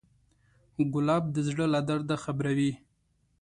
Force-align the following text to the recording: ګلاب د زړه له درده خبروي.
ګلاب 0.93 1.23
د 1.31 1.37
زړه 1.47 1.65
له 1.73 1.79
درده 1.89 2.15
خبروي. 2.23 2.71